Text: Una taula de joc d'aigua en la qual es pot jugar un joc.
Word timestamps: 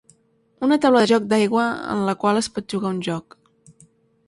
Una 0.67 0.77
taula 0.85 1.01
de 1.03 1.09
joc 1.11 1.27
d'aigua 1.33 1.67
en 1.97 2.03
la 2.09 2.17
qual 2.25 2.41
es 2.41 2.51
pot 2.57 2.71
jugar 2.77 2.95
un 2.97 3.05
joc. 3.11 3.39